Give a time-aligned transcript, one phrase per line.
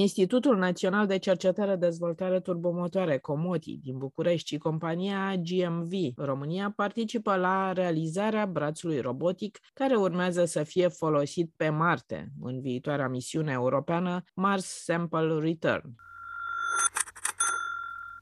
[0.00, 7.72] Institutul Național de Cercetare Dezvoltare Turbomotoare Comoti din București și compania GMV România participă la
[7.72, 14.64] realizarea brațului robotic care urmează să fie folosit pe Marte în viitoarea misiune europeană Mars
[14.64, 15.94] Sample Return.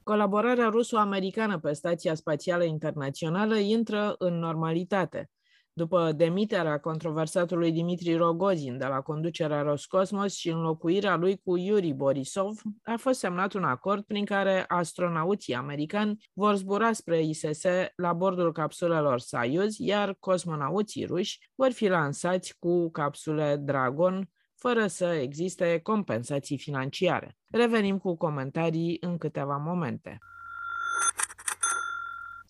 [0.03, 5.29] Colaborarea ruso-americană pe Stația Spațială Internațională intră în normalitate.
[5.77, 12.61] După demiterea controversatului Dimitri Rogozin de la conducerea Roscosmos și înlocuirea lui cu Yuri Borisov,
[12.83, 17.63] a fost semnat un acord prin care astronauții americani vor zbura spre ISS
[17.95, 25.05] la bordul capsulelor Soyuz, iar cosmonauții ruși vor fi lansați cu capsule Dragon, fără să
[25.05, 27.37] existe compensații financiare.
[27.51, 30.17] Revenim cu comentarii în câteva momente.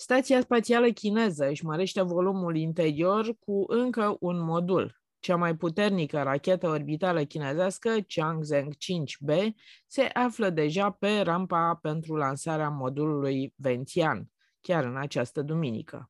[0.09, 5.02] Stația spațială chineză își mărește volumul interior cu încă un modul.
[5.19, 9.47] Cea mai puternică rachetă orbitală chinezească, Changzheng 5B,
[9.88, 16.09] se află deja pe rampa pentru lansarea modulului Vențian, chiar în această duminică.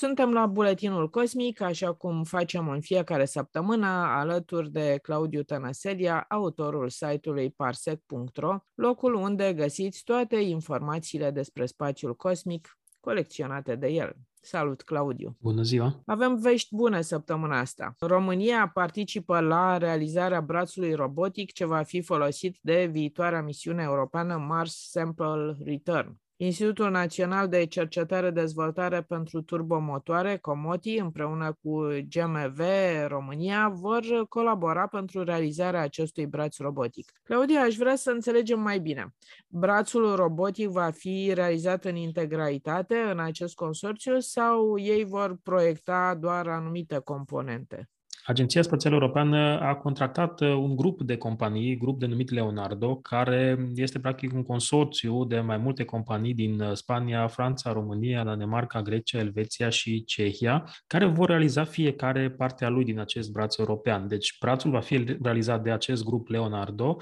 [0.00, 6.88] Suntem la Buletinul Cosmic, așa cum facem în fiecare săptămână, alături de Claudiu Tănăselia, autorul
[6.88, 14.16] site-ului parsec.ro, locul unde găsiți toate informațiile despre spațiul cosmic colecționate de el.
[14.40, 15.36] Salut, Claudiu!
[15.40, 16.02] Bună ziua!
[16.06, 17.94] Avem vești bune săptămâna asta.
[17.98, 24.88] România participă la realizarea brațului robotic ce va fi folosit de viitoarea misiune europeană Mars
[24.90, 26.20] Sample Return.
[26.42, 32.60] Institutul Național de Cercetare Dezvoltare pentru Turbomotoare, Comoti, împreună cu GMV
[33.06, 37.12] România, vor colabora pentru realizarea acestui braț robotic.
[37.22, 39.14] Claudia, aș vrea să înțelegem mai bine.
[39.48, 46.48] Brațul robotic va fi realizat în integralitate în acest consorțiu sau ei vor proiecta doar
[46.48, 47.88] anumite componente?
[48.30, 53.98] Agenția Spațială Europeană a contractat uh, un grup de companii, grup denumit Leonardo, care este
[53.98, 59.68] practic un consorțiu de mai multe companii din uh, Spania, Franța, România, Danemarca, Grecia, Elveția
[59.68, 64.08] și Cehia, care vor realiza fiecare parte a lui din acest braț european.
[64.08, 66.96] Deci brațul va fi realizat de acest grup Leonardo,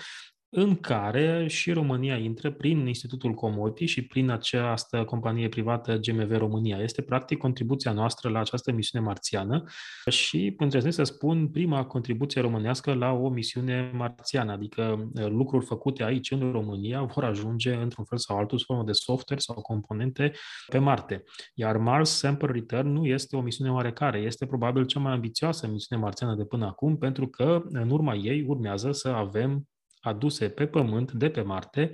[0.50, 6.78] în care și România intră prin Institutul Comoti și prin această companie privată GMV România.
[6.78, 9.64] Este practic contribuția noastră la această misiune marțiană
[10.10, 16.04] și îndrăznesc să spun prima contribuție românească la o misiune marțiană, adică uh, lucruri făcute
[16.04, 20.32] aici în România vor ajunge într-un fel sau altul sub formă de software sau componente
[20.68, 21.24] pe Marte.
[21.54, 26.02] Iar Mars Sample Return nu este o misiune oarecare, este probabil cea mai ambițioasă misiune
[26.02, 29.68] marțiană de până acum, pentru că în urma ei urmează să avem
[30.08, 31.92] aduse pe Pământ de pe Marte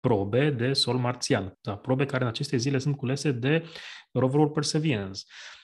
[0.00, 3.64] probe de sol marțian, da, probe care în aceste zile sunt culese de
[4.12, 5.20] roverul Perseverance.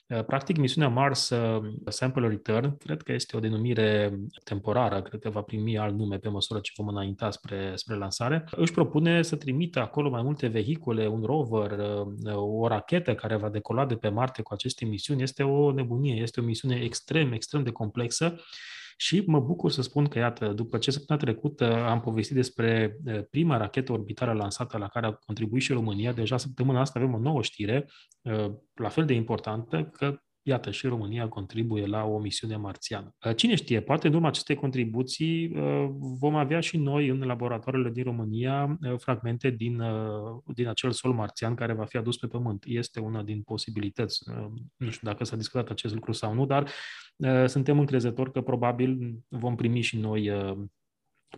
[0.08, 5.30] Uh, practic, misiunea Mars uh, Sample Return, cred că este o denumire temporară, cred că
[5.30, 9.36] va primi alt nume pe măsură ce vom înainta spre, spre lansare, își propune să
[9.36, 14.08] trimită acolo mai multe vehicule, un rover, uh, o rachetă care va decola de pe
[14.08, 15.22] Marte cu aceste misiuni.
[15.22, 18.36] Este o nebunie, este o misiune extrem, extrem de complexă
[19.00, 22.98] și mă bucur să spun că, iată, după ce săptămâna trecută am povestit despre
[23.30, 27.18] prima rachetă orbitală lansată la care a contribuit și România, deja săptămâna asta avem o
[27.18, 27.86] nouă știre,
[28.74, 33.14] la fel de importantă, că iată, și România contribuie la o misiune marțiană.
[33.36, 35.52] Cine știe, poate în urma acestei contribuții
[36.18, 39.82] vom avea și noi în laboratoarele din România fragmente din,
[40.54, 42.64] din acel sol marțian care va fi adus pe Pământ.
[42.66, 44.30] Este una din posibilități.
[44.76, 46.70] Nu știu dacă s-a discutat acest lucru sau nu, dar
[47.46, 50.30] suntem încrezători că probabil vom primi și noi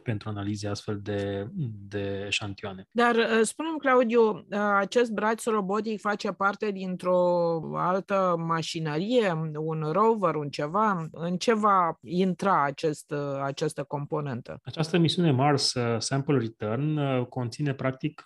[0.02, 1.48] pentru analize astfel de,
[1.88, 2.86] de eșantioane.
[2.90, 4.46] Dar spunem, Claudiu,
[4.78, 7.18] acest braț robotic face parte dintr-o
[7.74, 11.08] altă mașinărie, un rover, un ceva?
[11.10, 14.60] În ce va intra acest, această componentă?
[14.64, 18.22] Această misiune Mars Sample Return conține practic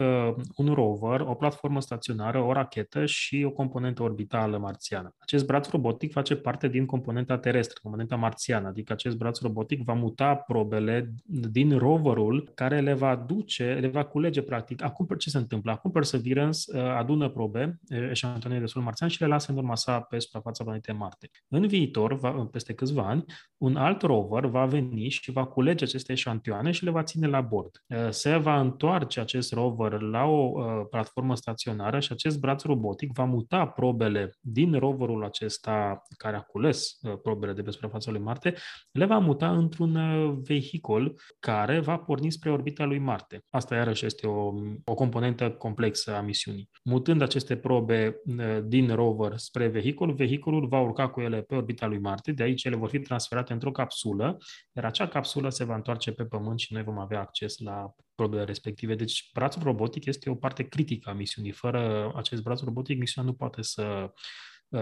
[0.56, 5.14] un rover, o platformă staționară, o rachetă și o componentă orbitală marțiană.
[5.18, 9.92] Acest braț robotic face parte din componenta terestră, componenta marțiană, adică acest braț robotic va
[9.92, 11.14] muta probele
[11.54, 14.82] din roverul care le va duce, le va culege practic.
[14.82, 15.70] Acum ce se întâmplă?
[15.70, 17.78] Acum Perseverance uh, adună probe,
[18.10, 21.30] eșantionări de sol marțian și le lasă în urma sa pe suprafața planetei Marte.
[21.48, 23.24] În viitor, va, peste câțiva ani,
[23.56, 27.40] un alt rover va veni și va culege aceste eșantioane și le va ține la
[27.40, 27.70] bord.
[28.08, 30.52] Se va întoarce acest rover la o
[30.90, 37.00] platformă staționară și acest braț robotic va muta probele din roverul acesta care a cules
[37.22, 38.54] probele de pe suprafața lui Marte,
[38.92, 39.98] le va muta într-un
[40.42, 43.44] vehicul care va porni spre orbita lui Marte.
[43.50, 44.52] Asta iarăși este o,
[44.84, 46.70] o componentă complexă a misiunii.
[46.84, 48.20] Mutând aceste probe
[48.64, 52.64] din rover spre vehicul, vehiculul va urca cu ele pe orbita lui Marte, de aici
[52.64, 54.36] ele vor fi transferate într-o capsulă,
[54.72, 58.44] iar acea capsulă se va întoarce pe Pământ și noi vom avea acces la probele
[58.44, 58.94] respective.
[58.94, 61.52] Deci brațul robotic este o parte critică a misiunii.
[61.52, 64.10] Fără acest braț robotic, misiunea nu poate să Uh,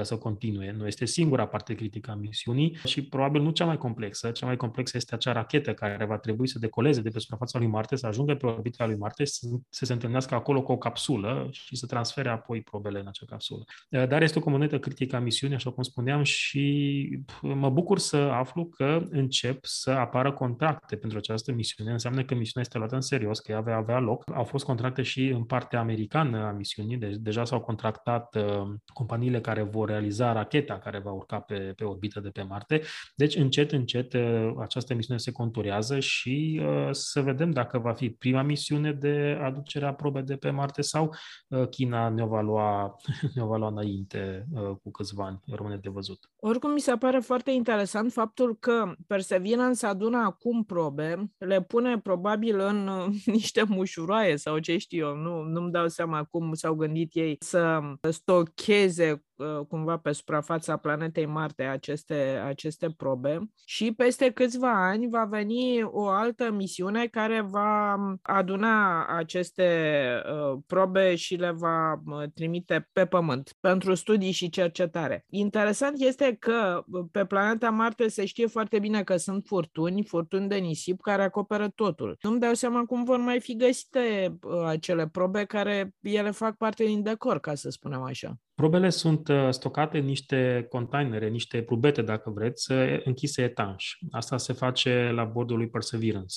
[0.01, 0.73] să continue.
[0.73, 4.31] Nu este singura parte critică a misiunii și probabil nu cea mai complexă.
[4.31, 7.67] Cea mai complexă este acea rachetă care va trebui să decoleze de pe suprafața lui
[7.67, 11.49] Marte, să ajungă pe orbita lui Marte, să, să se întâlnească acolo cu o capsulă
[11.51, 13.65] și să transfere apoi probele în acea capsulă.
[13.91, 18.17] Uh, dar este o componentă critică a misiunii, așa cum spuneam, și mă bucur să
[18.17, 21.91] aflu că încep să apară contracte pentru această misiune.
[21.91, 24.25] Înseamnă că misiunea este luată în serios, că ea va avea loc.
[24.35, 29.41] Au fost contracte și în partea americană a misiunii, deci deja s-au contractat uh, companiile
[29.41, 32.83] care vor realiza racheta care va urca pe, pe orbită de pe Marte.
[33.15, 38.11] Deci, încet, încet, uh, această misiune se conturează și uh, să vedem dacă va fi
[38.11, 41.15] prima misiune de aducere a probe de pe Marte sau
[41.49, 42.97] uh, China ne va lua,
[43.35, 44.47] ne va lua înainte
[44.83, 45.41] cu câțiva ani.
[45.47, 46.31] Rămâne de văzut.
[46.37, 52.59] Oricum, mi se pare foarte interesant faptul că Perseverance adună acum probe, le pune probabil
[52.59, 52.91] în
[53.25, 57.81] niște mușuroaie sau ce știu eu, nu, nu-mi dau seama cum s-au gândit ei să
[58.11, 59.19] stocheze Uh,
[59.69, 66.09] cumva pe suprafața planetei Marte aceste, aceste probe și peste câțiva ani va veni o
[66.09, 70.03] altă misiune care va aduna aceste
[70.33, 75.25] uh, probe și le va uh, trimite pe Pământ pentru studii și cercetare.
[75.29, 80.57] Interesant este că pe planeta Marte se știe foarte bine că sunt furtuni, furtuni de
[80.57, 82.17] nisip care acoperă totul.
[82.21, 87.03] Nu-mi dau seama cum vor mai fi găsite acele probe care ele fac parte din
[87.03, 88.37] decor, ca să spunem așa.
[88.63, 92.73] Probele sunt uh, stocate în niște containere, niște prubete, dacă vreți,
[93.05, 93.97] închise etanș.
[94.11, 96.37] Asta se face la bordul lui Perseverance.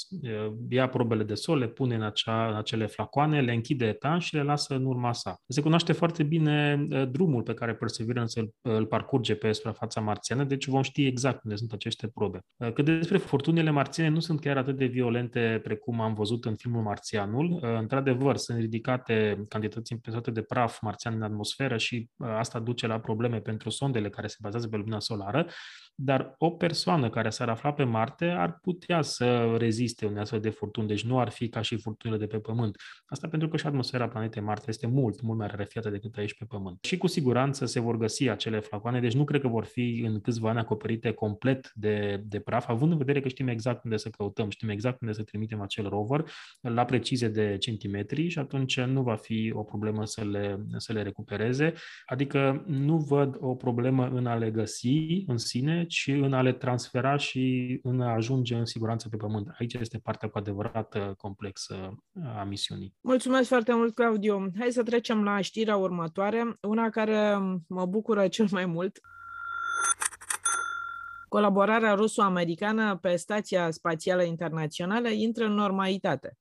[0.69, 4.35] Ia probele de sol, le pune în, acea, în acele flacoane, le închide etanș și
[4.35, 5.41] le lasă în urma sa.
[5.47, 10.43] Se cunoaște foarte bine uh, drumul pe care Perseverance îl, îl parcurge pe suprafața marțiană,
[10.43, 12.39] deci vom ști exact unde sunt aceste probe.
[12.57, 16.55] Uh, cât despre furtunile marțiene, nu sunt chiar atât de violente precum am văzut în
[16.55, 17.59] filmul Marțianul.
[17.79, 23.39] Într-adevăr, sunt ridicate cantități impresate de praf marțian în atmosferă și asta duce la probleme
[23.39, 25.47] pentru sondele care se bazează pe lumina solară,
[25.95, 30.49] dar o persoană care s-ar afla pe Marte ar putea să reziste unei astfel de
[30.49, 32.75] furtuni, deci nu ar fi ca și furtunile de pe Pământ.
[33.05, 36.45] Asta pentru că și atmosfera planetei Marte este mult, mult mai rarefiată decât aici pe
[36.45, 36.77] Pământ.
[36.83, 40.21] Și cu siguranță se vor găsi acele flacoane, deci nu cred că vor fi în
[40.21, 44.09] câțiva ani acoperite complet de, de praf, având în vedere că știm exact unde să
[44.09, 46.25] căutăm, știm exact unde să trimitem acel rover
[46.61, 51.01] la precizie de centimetri și atunci nu va fi o problemă să le, să le
[51.01, 51.73] recupereze.
[52.05, 56.53] Adică nu văd o problemă în a le găsi în sine, ci în a le
[56.53, 59.55] transfera și în a ajunge în siguranță pe pământ.
[59.59, 61.95] Aici este partea cu adevărat uh, complexă
[62.37, 62.93] a misiunii.
[63.01, 64.51] Mulțumesc foarte mult, Claudiu.
[64.59, 67.37] Hai să trecem la știrea următoare, una care
[67.67, 68.99] mă bucură cel mai mult.
[71.27, 76.37] Colaborarea ruso-americană pe Stația Spațială Internațională intră în normalitate.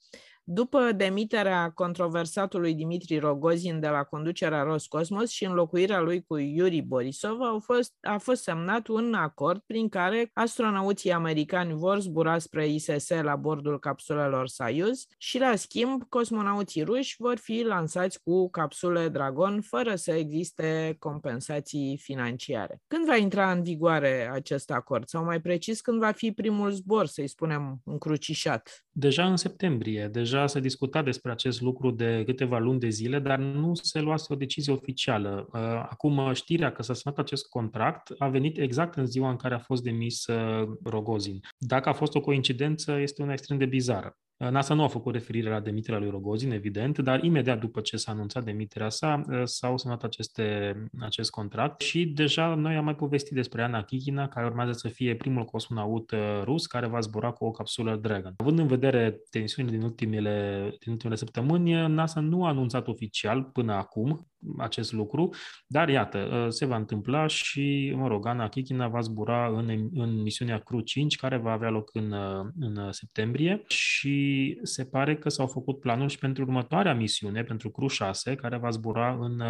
[0.46, 7.40] După demiterea controversatului Dimitri Rogozin de la conducerea Roscosmos și înlocuirea lui cu Yuri Borisov,
[7.40, 13.08] au fost, a fost semnat un acord prin care astronauții americani vor zbura spre ISS
[13.08, 19.60] la bordul capsulelor Soyuz și, la schimb, cosmonauții ruși vor fi lansați cu capsule Dragon
[19.60, 22.82] fără să existe compensații financiare.
[22.86, 25.08] Când va intra în vigoare acest acord?
[25.08, 28.84] Sau mai precis, când va fi primul zbor, să-i spunem, încrucișat?
[28.90, 33.18] Deja în septembrie, deja deja se discuta despre acest lucru de câteva luni de zile,
[33.18, 35.48] dar nu se luase o decizie oficială.
[35.52, 39.54] Uh, acum, știrea că s-a semnat acest contract a venit exact în ziua în care
[39.54, 41.40] a fost demis uh, Rogozin.
[41.58, 44.16] Dacă a fost o coincidență, este una extrem de bizară.
[44.50, 48.12] NASA nu a făcut referire la demiterea lui Rogozin, evident, dar imediat după ce s-a
[48.12, 53.34] anunțat demiterea sa, uh, s-au semnat aceste, acest contract și deja noi am mai povestit
[53.34, 57.44] despre Ana Kikina, care urmează să fie primul cosmonaut uh, rus care va zbura cu
[57.44, 58.34] o capsulă Dragon.
[58.36, 63.72] Având în vedere tensiunile din ultimele, din ultimele săptămâni, NASA nu a anunțat oficial până
[63.72, 64.26] acum
[64.58, 65.34] acest lucru,
[65.66, 70.58] dar iată, se va întâmpla și, mă rog, Ana Chichina va zbura în, în misiunea
[70.58, 72.14] Cru 5, care va avea loc în,
[72.58, 77.86] în septembrie și se pare că s-au făcut planuri și pentru următoarea misiune, pentru Cru
[77.86, 79.42] 6, care va zbura în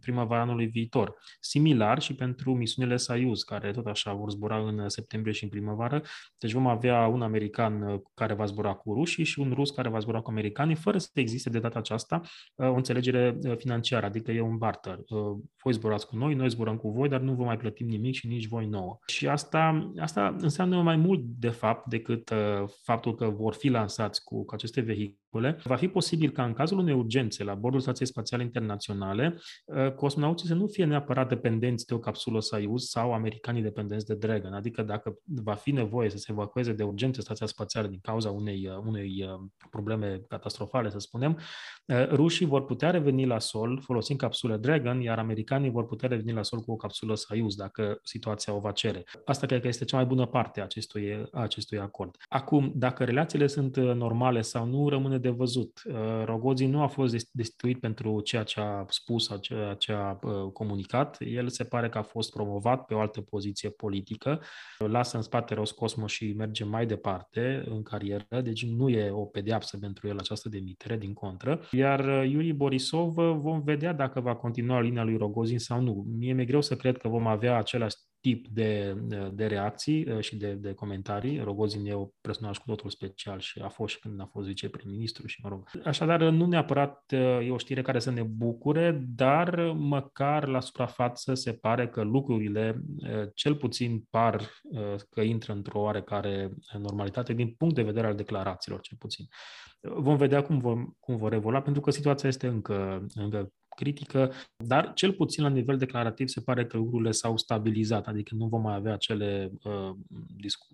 [0.00, 1.14] primăvara anului viitor.
[1.40, 6.02] Similar și pentru misiunile Soyuz, care tot așa vor zbura în septembrie și în primăvară.
[6.38, 9.98] Deci vom avea un american care va zbura cu rușii și un rus care va
[9.98, 12.20] zbura cu americanii, fără să existe de data aceasta
[12.56, 14.98] o înțelegere financiară, adică e un barter.
[15.62, 18.26] Voi zburați cu noi, noi zburăm cu voi, dar nu vă mai plătim nimic și
[18.26, 18.98] nici voi nouă.
[19.06, 22.32] Și asta, asta înseamnă mai mult, de fapt, decât
[22.82, 25.24] faptul că vor fi lansați cu, cu aceste vehicule.
[25.64, 29.38] Va fi posibil ca în cazul unei urgențe la bordul Stației Spațiale Internaționale,
[29.96, 34.52] cosmonauții să nu fie neapărat dependenți de o capsulă Soyuz sau americanii dependenți de Dragon.
[34.52, 38.70] Adică dacă va fi nevoie să se evacueze de urgență stația spațială din cauza unei,
[38.86, 39.38] unei
[39.70, 41.38] probleme catastrofale, să spunem,
[42.10, 46.42] rușii vor putea reveni la sol folosind capsule Dragon, iar americanii vor putea reveni la
[46.42, 49.04] sol cu o capsulă Soyuz, dacă situația o va cere.
[49.24, 52.16] Asta cred că este cea mai bună parte a acestui, a acestui acord.
[52.28, 55.82] Acum, dacă relațiile sunt normale sau nu, rămâne de văzut.
[56.24, 60.18] Rogozin nu a fost destituit pentru ceea ce a spus, ceea ce a
[60.52, 61.16] comunicat.
[61.20, 64.40] El se pare că a fost promovat pe o altă poziție politică,
[64.78, 69.78] lasă în spate Roscosmos și merge mai departe în carieră, deci nu e o pedeapsă
[69.78, 71.60] pentru el această demitere, din contră.
[71.70, 76.06] Iar Yuri Borisov vom vedea dacă va continua linia lui Rogozin sau nu.
[76.18, 78.96] Mie mi-e greu să cred că vom avea același tip de,
[79.32, 81.40] de reacții uh, și de, de comentarii.
[81.40, 85.26] Rogozin e un personaj cu totul special și a fost și când a fost viceprim-ministru
[85.26, 85.68] și mă rog.
[85.84, 91.34] Așadar, nu neapărat uh, e o știre care să ne bucure, dar măcar la suprafață
[91.34, 94.50] se pare că lucrurile uh, cel puțin par
[95.10, 99.26] că intră într-o oarecare normalitate din punct de vedere al declarațiilor, cel puțin.
[99.80, 104.32] Vom vedea cum, vom, cum vor evolua, pentru că situația este încă, încă critică,
[104.64, 108.62] dar cel puțin la nivel declarativ se pare că lucrurile s-au stabilizat, adică nu vom
[108.62, 109.90] mai avea acele, uh,
[110.36, 110.66] discu-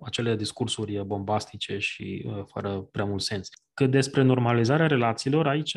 [0.00, 3.48] acele discursuri bombastice și uh, fără prea mult sens.
[3.74, 5.76] Cât despre normalizarea relațiilor, aici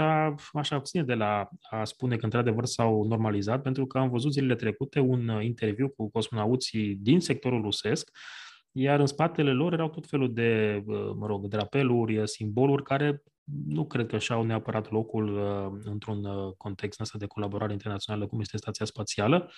[0.53, 4.55] aș abține de la a spune că într-adevăr s-au normalizat, pentru că am văzut zilele
[4.55, 8.09] trecute un interviu cu cosmonauții din sectorul rusesc,
[8.75, 13.23] iar în spatele lor erau tot felul de, uh, mă rog, drapeluri, simboluri care
[13.67, 18.39] nu cred că și-au neapărat locul uh, într-un uh, context ăsta de colaborare internațională cum
[18.39, 19.51] este stația spațială.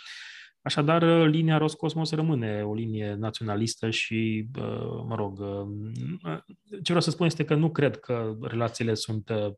[0.62, 6.38] Așadar, uh, linia Roscosmos rămâne o linie naționalistă și, uh, mă rog, uh,
[6.70, 9.54] ce vreau să spun este că nu cred că relațiile sunt uh,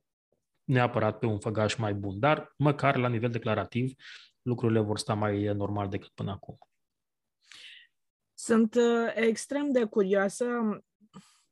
[0.63, 3.93] neapărat pe un făgaș mai bun, dar măcar la nivel declarativ
[4.41, 6.57] lucrurile vor sta mai normal decât până acum.
[8.39, 10.45] Sunt uh, extrem de curioasă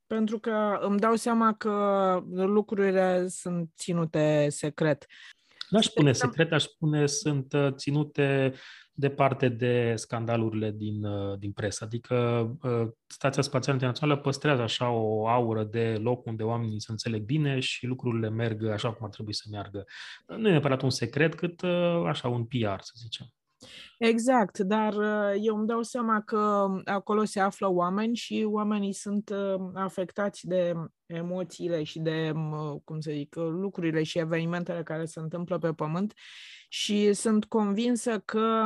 [0.08, 5.06] pentru că îmi dau seama că lucrurile sunt ținute secret.
[5.70, 8.54] Nu aș spune secret, aș spune sunt uh, ținute
[8.94, 11.84] departe de scandalurile din, uh, din presă.
[11.84, 12.16] Adică
[12.62, 17.60] uh, Stația Spațială Internațională păstrează așa o aură de loc unde oamenii se înțeleg bine
[17.60, 19.86] și lucrurile merg așa cum ar trebui să meargă.
[20.28, 21.64] Nu e neapărat un secret, cât
[22.06, 23.34] așa un PR, să zicem.
[23.98, 29.30] Exact, dar uh, eu îmi dau seama că acolo se află oameni și oamenii sunt
[29.30, 30.74] uh, afectați de
[31.06, 36.14] emoțiile și de, uh, cum să zic, lucrurile și evenimentele care se întâmplă pe pământ
[36.70, 38.64] și sunt convinsă că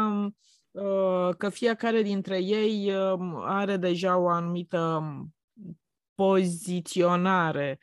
[1.37, 2.93] că fiecare dintre ei
[3.41, 5.03] are deja o anumită
[6.15, 7.79] poziționare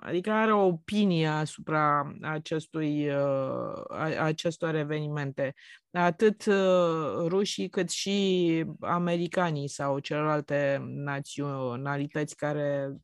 [0.00, 5.54] adică are o opinie asupra acestui, uh, acestor evenimente.
[5.92, 12.96] Atât uh, rușii cât și americanii sau celelalte naționalități care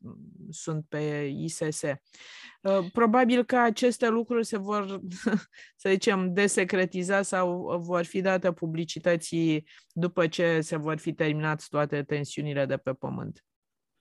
[0.49, 1.81] sunt pe ISS.
[1.81, 5.01] Uh, probabil că aceste lucruri se vor,
[5.81, 12.03] să zicem, desecretiza sau vor fi date publicității după ce se vor fi terminat toate
[12.03, 13.46] tensiunile de pe pământ.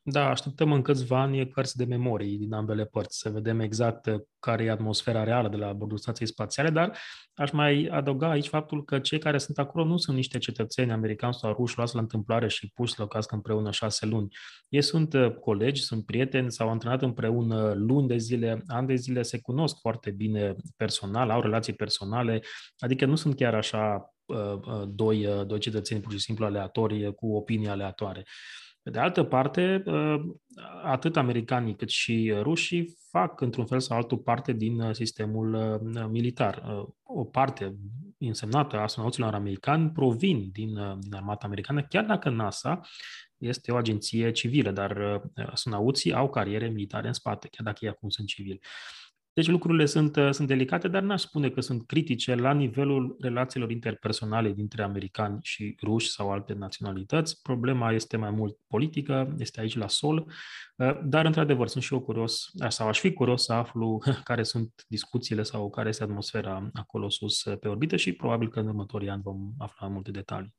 [0.08, 4.20] Da, așteptăm în câțiva ani cărți de memorii din ambele părți, să vedem exact uh,
[4.38, 6.98] care e atmosfera reală de la bordul stației spațiale, dar
[7.34, 11.34] aș mai adăuga aici faptul că cei care sunt acolo nu sunt niște cetățeni americani
[11.34, 14.28] sau ruși luați la întâmplare și puși să locască împreună șase luni.
[14.68, 19.22] Ei sunt uh, colegi, sunt prieteni, s-au antrenat împreună luni de zile, ani de zile,
[19.22, 22.40] se cunosc foarte bine personal, au relații personale,
[22.78, 27.68] adică nu sunt chiar așa uh, doi, doi cetățeni pur și simplu aleatorii cu opinii
[27.68, 28.24] aleatoare.
[28.86, 30.18] Pe de altă parte, ă,
[30.84, 35.80] atât americanii cât și rușii fac într-un fel sau altul parte din ă, sistemul ă,
[36.10, 36.62] militar.
[37.02, 37.76] O parte
[38.18, 42.80] însemnată a astronauților americani provin din, din armata americană, chiar dacă NASA
[43.36, 48.08] este o agenție civilă, dar astronauții au cariere militare în spate, chiar dacă ei acum
[48.08, 48.60] sunt civili.
[49.36, 54.52] Deci lucrurile sunt, sunt delicate, dar n-aș spune că sunt critice la nivelul relațiilor interpersonale
[54.52, 57.42] dintre americani și ruși sau alte naționalități.
[57.42, 60.32] Problema este mai mult politică, este aici la sol,
[61.04, 65.42] dar într-adevăr sunt și eu curios, sau aș fi curios să aflu care sunt discuțiile
[65.42, 69.52] sau care este atmosfera acolo sus pe orbită și probabil că în următorii ani vom
[69.58, 70.54] afla multe detalii.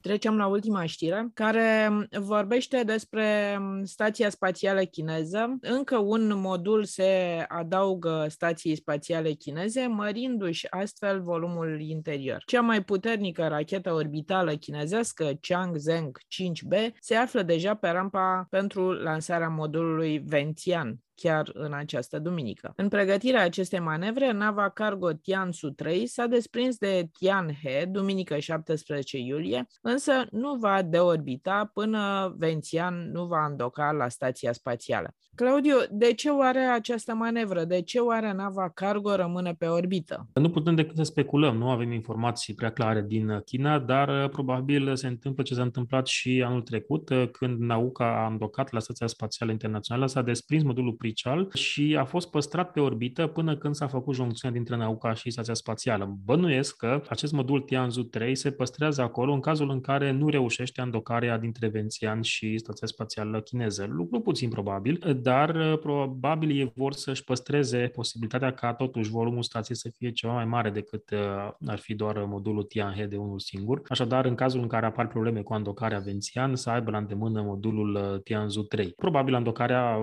[0.00, 1.90] Trecem la ultima știre, care
[2.20, 5.56] vorbește despre stația spațială chineză.
[5.60, 12.42] Încă un modul se adaugă stației spațiale chineze, mărindu-și astfel volumul interior.
[12.46, 19.48] Cea mai puternică rachetă orbitală chinezească, Changzheng 5B, se află deja pe rampa pentru lansarea
[19.48, 22.72] modulului Ventian, chiar în această duminică.
[22.76, 29.66] În pregătirea acestei manevre, nava cargo Tiansu 3 s-a desprins de Tianhe, duminică 17 iulie,
[29.80, 35.14] însă nu va deorbita până Vențian nu va îndoca la stația spațială.
[35.34, 37.64] Claudiu, de ce oare această manevră?
[37.64, 40.28] De ce oare nava cargo rămâne pe orbită?
[40.34, 44.96] Nu putem decât să speculăm, nu avem informații prea clare din China, dar uh, probabil
[44.96, 49.06] se întâmplă ce s-a întâmplat și anul trecut, uh, când Nauca a îndocat la Stația
[49.06, 53.86] Spațială Internațională, s-a desprins modulul Prichal și a fost păstrat pe orbită până când s-a
[53.86, 56.16] făcut joncțiunea dintre Nauca și Stația Spațială.
[56.24, 60.80] Bănuiesc că acest modul Tianzu 3 se păstrează acolo în cazul în care nu reușește
[60.80, 63.86] îndocarea dintre Vențian și Stația Spațială Chineză.
[63.90, 69.76] Lucru puțin probabil, dar uh, probabil ei vor să-și păstreze posibilitatea ca totuși volumul stației
[69.76, 71.18] să fie ceva mai mare decât uh,
[71.66, 73.82] ar fi doar modulul Tianhe de unul singur.
[73.88, 77.94] Așadar, în cazul în care apar probleme cu andocarea Vențian, să aibă la îndemână modulul
[77.94, 78.92] uh, Tianzu 3.
[78.96, 79.96] Probabil andocarea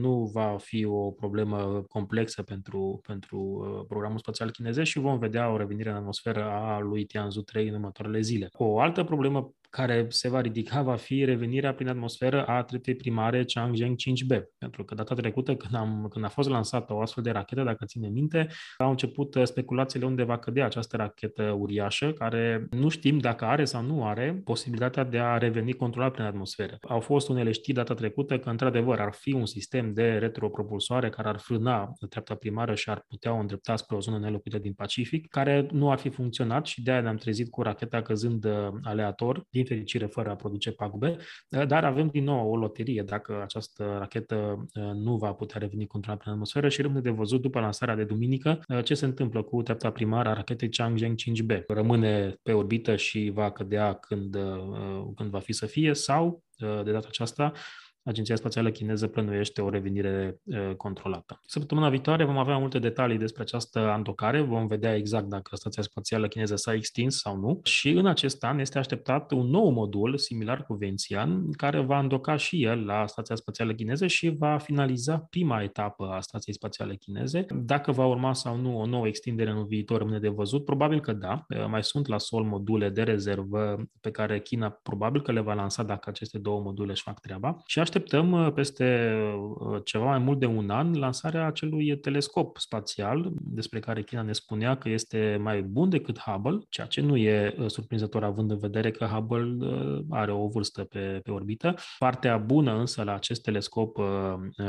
[0.00, 5.56] nu va fi o problemă complexă pentru, pentru programul spațial chinezesc și vom vedea o
[5.56, 8.48] revenire în atmosferă a lui Tianzu 3 în următoarele zile.
[8.52, 13.44] O altă problemă care se va ridica va fi revenirea prin atmosferă a treptei primare
[13.44, 14.42] Changzheng 5B.
[14.58, 17.84] Pentru că data trecută, când, am, când a fost lansată o astfel de rachetă, dacă
[17.84, 23.18] ține minte, au început uh, speculațiile unde va cădea această rachetă uriașă, care nu știm
[23.18, 26.76] dacă are sau nu are posibilitatea de a reveni controlat prin atmosferă.
[26.88, 31.28] Au fost unele știri data trecută că, într-adevăr, ar fi un sistem de retropropulsoare care
[31.28, 35.28] ar frâna treapta primară și ar putea o îndrepta spre o zonă nelocuită din Pacific,
[35.28, 38.52] care nu ar fi funcționat și de aia ne-am trezit cu racheta căzând uh,
[38.82, 41.16] aleator din fericire fără a produce pagube,
[41.48, 45.86] eh, dar avem din nou o loterie dacă această rachetă eh, nu va putea reveni
[45.86, 49.42] controlat prin atmosferă și rămâne de văzut după lansarea de duminică eh, ce se întâmplă
[49.42, 51.64] cu treapta primară a rachetei Changzheng 5B.
[51.66, 54.36] Rămâne pe orbită și va cădea când,
[55.16, 57.52] când va fi să fie sau, de data aceasta,
[58.06, 60.40] Agenția Spațială Chineză plănuiește o revenire
[60.76, 61.40] controlată.
[61.46, 66.28] Săptămâna viitoare vom avea multe detalii despre această andocare, vom vedea exact dacă Stația Spațială
[66.28, 70.64] Chineză s-a extins sau nu și în acest an este așteptat un nou modul similar
[70.64, 75.62] cu Vențian, care va îndoca și el la Stația Spațială Chineză și va finaliza prima
[75.62, 77.46] etapă a Stației Spațiale Chineze.
[77.54, 81.12] Dacă va urma sau nu o nouă extindere în viitor rămâne de văzut, probabil că
[81.12, 81.46] da.
[81.68, 85.82] Mai sunt la sol module de rezervă pe care China probabil că le va lansa
[85.82, 89.14] dacă aceste două module își fac treaba și aștept așteptăm uh, peste
[89.58, 94.32] uh, ceva mai mult de un an lansarea acelui telescop spațial despre care China ne
[94.32, 98.58] spunea că este mai bun decât Hubble, ceea ce nu e uh, surprinzător având în
[98.58, 99.56] vedere că Hubble
[100.10, 101.74] are o vârstă pe, pe orbită.
[101.98, 103.98] Partea bună însă la acest telescop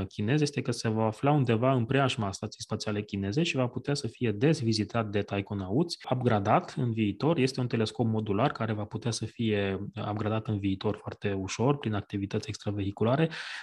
[0.08, 3.94] chinez este că se va afla undeva în preajma stației spațiale chineze și va putea
[3.94, 7.38] să fie des vizitat de taikonauți, upgradat în viitor.
[7.38, 11.94] Este un telescop modular care va putea să fie upgradat în viitor foarte ușor prin
[11.94, 13.16] activități extravehiculare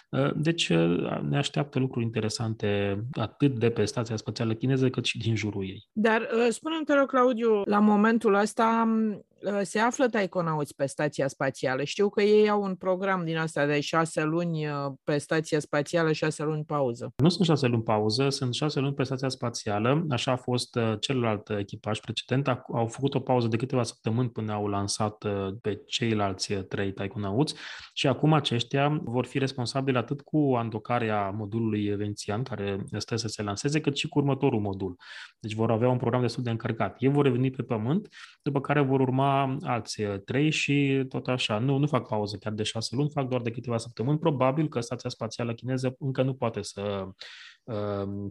[0.09, 5.19] Uh, deci uh, ne așteaptă lucruri interesante atât de pe Stația Spațială Chineză cât și
[5.19, 5.89] din jurul ei.
[5.93, 11.29] Dar uh, spune-mi, te rog, Claudiu, la momentul ăsta Uh, se află taikonauți pe stația
[11.29, 11.85] spațială.
[11.85, 14.73] Știu că ei au un program din asta de șase luni uh,
[15.05, 17.13] pe stația spațială, șase luni pauză.
[17.17, 20.07] Nu sunt șase luni pauză, sunt șase luni pe stația spațială.
[20.11, 22.49] Așa a fost uh, celălalt echipaj precedent.
[22.73, 25.25] Au făcut o pauză de câteva săptămâni până au lansat
[25.61, 27.55] pe ceilalți trei taikonauți
[27.93, 33.43] și acum aceștia vor fi responsabili atât cu andocarea modulului Vențian, care stă să se
[33.43, 34.97] lanseze, cât și cu următorul modul.
[35.39, 36.97] Deci vor avea un program destul de încărcat.
[36.99, 38.09] Ei vor reveni pe Pământ,
[38.43, 41.59] după care vor urma alți uh, trei și tot așa.
[41.59, 44.19] Nu, nu fac pauză chiar de șase luni, fac doar de câteva săptămâni.
[44.19, 47.09] Probabil că Stația Spațială Chineză încă nu poate să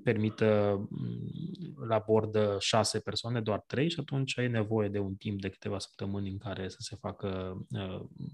[0.04, 0.80] permită
[1.88, 5.80] la bord șase persoane, doar trei și atunci ai nevoie de un timp de câteva
[5.80, 7.58] săptămâni în care să se facă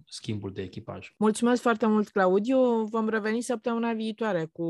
[0.08, 1.14] schimbul de echipaj.
[1.18, 2.84] Mulțumesc foarte mult, Claudiu.
[2.84, 4.68] Vom reveni săptămâna viitoare cu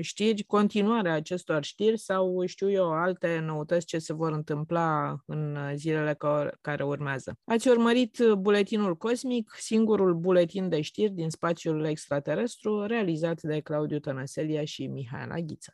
[0.00, 6.16] știri, continuarea acestor știri sau știu eu alte noutăți ce se vor întâmpla în zilele
[6.60, 7.38] care urmează.
[7.44, 14.64] Ați urmărit buletinul cosmic, singurul buletin de știri din spațiul extraterestru realizat de Claudiu Tănăselia
[14.64, 15.72] și Mihaela садится.